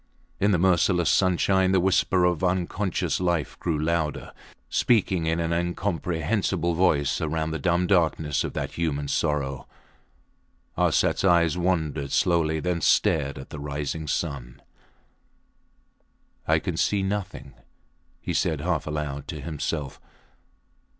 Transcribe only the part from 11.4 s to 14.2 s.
wandered slowly, then stared at the rising